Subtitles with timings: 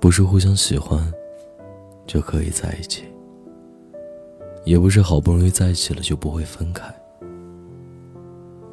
[0.00, 1.12] 不是互相喜欢
[2.06, 3.04] 就可以在一起，
[4.64, 6.84] 也不是好不容易在一起了就不会分开。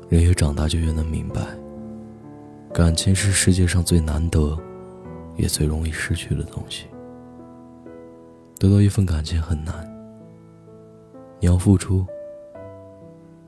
[0.08, 1.42] 人越长大就越能明白，
[2.72, 4.56] 感情是世界上最难得，
[5.36, 6.86] 也最容易失去的东西。
[8.60, 9.74] 得到一份感情很难，
[11.40, 12.06] 你要付出，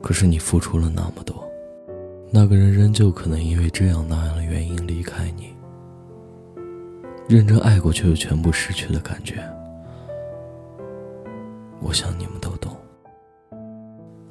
[0.01, 1.47] 可是你付出了那么多，
[2.31, 5.55] 那个人仍旧可能因为这样那样的原因离开你。
[7.27, 9.43] 认真爱过却又全部失去的感觉，
[11.81, 12.71] 我想你们都懂。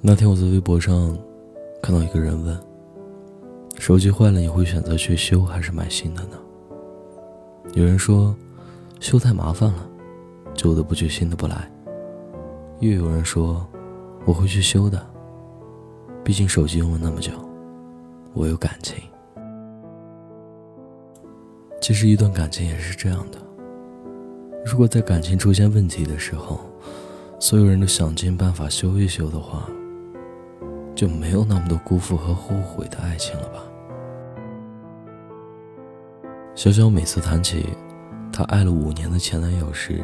[0.01, 1.15] 那天我在微博上
[1.83, 2.59] 看到一个人问
[3.79, 6.39] ：“手机坏了，你会选择去修还是买新的呢？”
[7.75, 8.35] 有人说
[8.99, 9.87] ：“修太麻烦了，
[10.55, 11.71] 旧的不去，新的不来。”
[12.81, 13.67] 又有人说
[14.25, 15.05] ：“我会去修的，
[16.25, 17.33] 毕竟手机用了那么久，
[18.33, 18.97] 我有感情。”
[21.87, 23.39] 其实，一段感情也是这样的。
[24.65, 26.59] 如果在感情出现问题的时候，
[27.39, 29.71] 所有人都想尽办法修一修的话，
[30.97, 33.63] 就没有那么多辜负和后悔的爱情了吧？
[36.57, 37.69] 小小每次谈起
[38.33, 40.03] 她爱了五年的前男友时，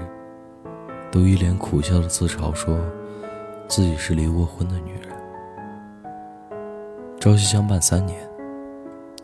[1.10, 2.78] 都一脸苦笑的自嘲，说
[3.66, 5.08] 自己是离过婚的女人。
[7.18, 8.20] 朝夕相伴三年，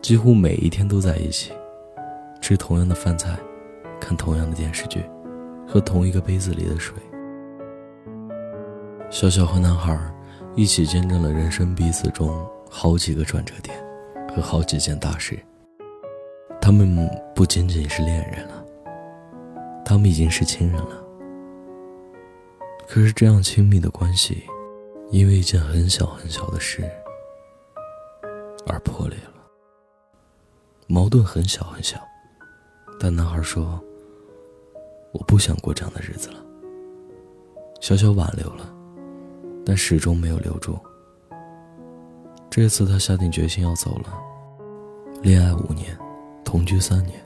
[0.01, 1.53] 几乎每一天都在一起。
[2.41, 3.37] 吃同样的饭菜，
[3.99, 5.03] 看同样的电视剧，
[5.67, 6.95] 喝同一个杯子里的水。
[9.09, 9.99] 小小和男孩
[10.55, 13.75] 一起见证了人生彼此中好几个转折点
[14.35, 15.37] 和好几件大事。
[16.61, 18.65] 他们不仅仅是恋人了，
[19.83, 21.03] 他们已经是亲人了。
[22.87, 24.43] 可是这样亲密的关系，
[25.11, 26.83] 因为一件很小很小的事
[28.67, 29.33] 而破裂了。
[30.87, 31.99] 矛盾很小很小。
[32.99, 33.81] 但男孩说
[35.13, 36.45] ：“我不想过这样的日子了。”
[37.79, 38.69] 小小挽留了，
[39.65, 40.77] 但始终没有留住。
[42.49, 44.19] 这次他下定决心要走了。
[45.21, 45.97] 恋爱五年，
[46.43, 47.25] 同居三年，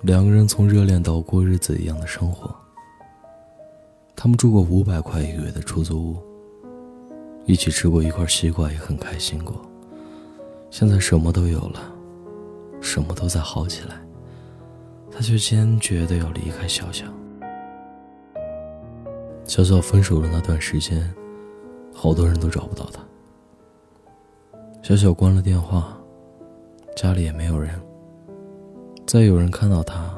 [0.00, 2.54] 两个人从热恋到过日子一样的生活。
[4.16, 6.16] 他们住过五百块一个月的出租屋，
[7.44, 9.60] 一起吃过一块西瓜，也很开心过。
[10.70, 11.92] 现在什么都有了，
[12.80, 14.00] 什么都在好起来。
[15.12, 17.04] 他却坚决的要离开小小。
[19.44, 21.12] 小小分手的那段时间，
[21.94, 23.02] 好多人都找不到他。
[24.82, 25.96] 小小关了电话，
[26.96, 27.70] 家里也没有人。
[29.06, 30.12] 再有人看到他，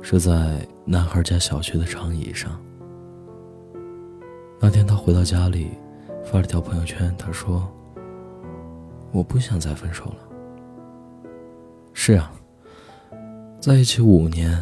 [0.00, 2.60] 是在男孩家小区的长椅上。
[4.58, 5.70] 那天他回到家里，
[6.24, 7.68] 发了条朋友圈，他说
[9.12, 10.16] ：“我不想再分手了。”
[11.94, 12.32] 是啊。
[13.62, 14.60] 在一起五年，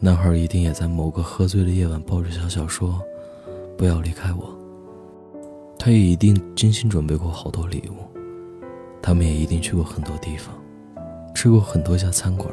[0.00, 3.00] 男孩一定也在某个喝醉的夜晚抱着小小说
[3.78, 4.52] ：“不要离开我。”
[5.78, 8.02] 他也一定精心准备过好多礼物，
[9.00, 10.52] 他们也一定去过很多地方，
[11.32, 12.52] 吃过很多家餐馆，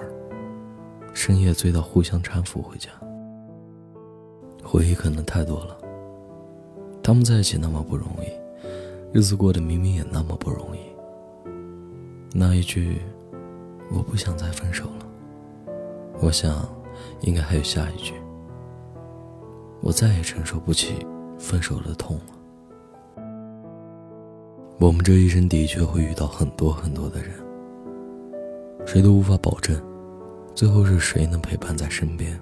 [1.16, 2.88] 深夜醉到互相搀扶回家。
[4.64, 5.76] 回忆可能太多了，
[7.02, 10.82] 他们在一起那么不容易，日子过得明明也那么不容易。
[12.38, 13.02] 那一句
[13.92, 15.08] “我不想再分手了”。
[16.22, 16.70] 我想，
[17.22, 18.14] 应该还有下一句。
[19.82, 21.04] 我再也承受不起
[21.40, 23.24] 分手的痛了。
[24.78, 27.32] 我们这一生的确会遇到很多很多的人，
[28.86, 29.82] 谁都无法保证，
[30.54, 32.40] 最后是谁能陪伴在身边。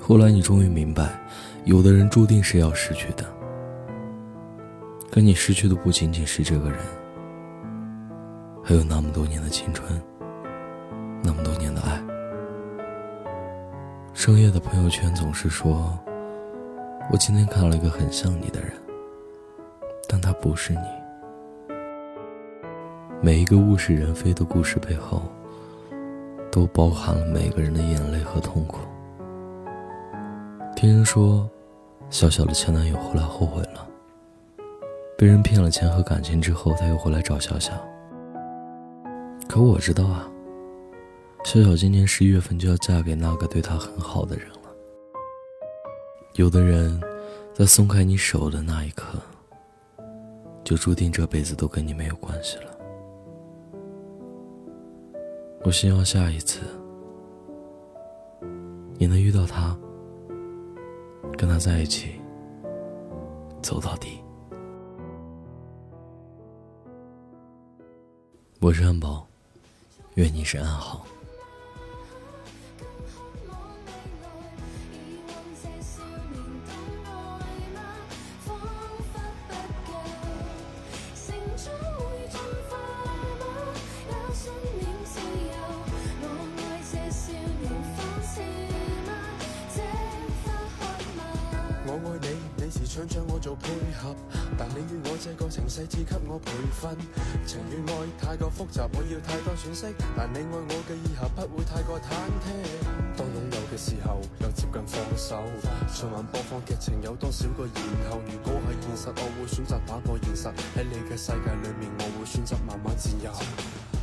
[0.00, 1.20] 后来你终于明白，
[1.66, 3.24] 有的人注定是要失去的，
[5.10, 6.78] 可你失去的不仅仅是这个人，
[8.64, 10.02] 还有那么多年的青春。
[11.24, 12.02] 那么多年的爱，
[14.12, 15.96] 深夜的朋友圈总是说
[17.12, 18.72] ：“我今天看了一个很像你的人，
[20.08, 20.80] 但他不是你。”
[23.22, 25.22] 每一个物是人非的故事背后，
[26.50, 28.78] 都包含了每个人的眼泪和痛苦。
[30.74, 31.48] 听人说，
[32.10, 33.86] 小小的前男友后来后悔了，
[35.16, 37.72] 被人骗了钱和感情之后，他又回来找小小。
[39.48, 40.28] 可我知道啊。
[41.44, 44.74] 小小今年十一月份就要嫁给那个对她很好的人了。
[46.36, 46.98] 有的人，
[47.52, 49.18] 在松开你手的那一刻，
[50.64, 52.78] 就注定这辈子都跟你没有关系了。
[55.64, 56.60] 我希望下一次，
[58.96, 59.76] 你能遇到他，
[61.36, 62.12] 跟他在一起，
[63.60, 64.18] 走到底。
[68.58, 69.26] 我是安宝，
[70.14, 71.04] 愿你是安好。
[92.92, 94.14] 想将我做配合，
[94.58, 96.90] 但你与我这个情势只给我培训。
[97.46, 102.12] 情与爱太过复杂，我要太多喘息，但你爱我嘅以后不会太过忐
[102.44, 102.52] 忑。
[103.16, 105.40] 当拥有嘅时候，又接近放手。
[105.88, 108.20] 循环播放剧情有多少个然后？
[108.28, 110.48] 如果系现实，我会选择打破现实。
[110.76, 113.32] 喺你嘅世界里面，我会选择慢慢占有。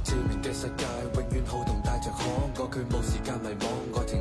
[0.01, 2.25] 照明嘅世界永远好动带着可，
[2.57, 4.18] 我却冇时间迷惘，爱情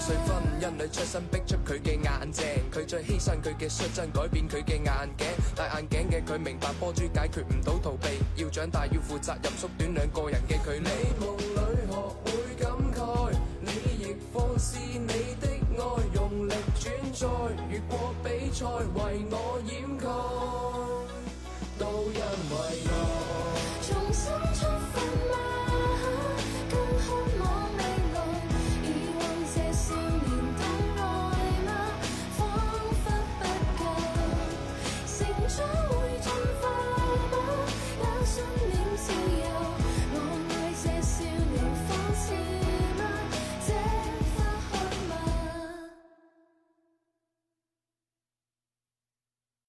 [0.00, 5.26] 碎婚姻里出身逼出佢嘅眼镜，佢再牺牲佢嘅率真，改变佢嘅眼镜。
[5.54, 10.88] 戴眼镜嘅佢明白波珠解决唔到逃避，要长大要负责任，缩短两个人嘅距离。
[10.88, 11.42] 你梦里
[11.86, 11.92] 学
[12.24, 13.70] 会感慨，你
[14.02, 15.82] 亦放肆你的爱，
[16.14, 17.26] 用力转载，
[17.68, 20.06] 越过比赛为我掩盖，
[21.78, 22.20] 都因
[22.50, 22.56] 为
[22.88, 22.90] 爱。